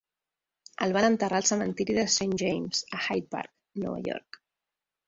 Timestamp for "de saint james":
1.99-2.83